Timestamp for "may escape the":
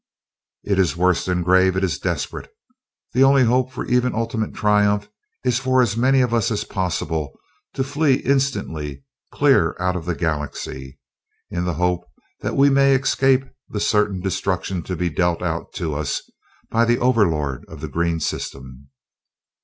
12.71-13.79